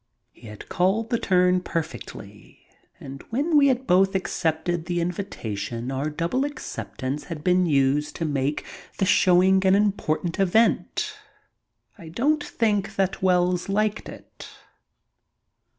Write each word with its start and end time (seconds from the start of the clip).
He 0.31 0.47
had 0.47 0.67
called 0.67 1.11
the 1.11 1.19
turn 1.19 1.61
perfectly, 1.61 2.61
and 2.99 3.21
when 3.29 3.55
we 3.55 3.67
had 3.67 3.85
both 3.85 4.15
accepted 4.15 4.87
the 4.87 4.99
invitation 4.99 5.91
our 5.91 6.09
double 6.09 6.43
acceptance 6.43 7.25
had 7.25 7.43
been 7.43 7.67
used 7.67 8.15
to 8.15 8.25
make 8.25 8.65
the 8.97 9.05
showing 9.05 9.63
an 9.63 9.75
important 9.75 10.39
event. 10.39 11.15
I 11.99 12.09
don't 12.09 12.43
think 12.43 12.95
that 12.95 13.21
Wells 13.21 13.69
liked 13.69 14.09
it. 14.09 14.49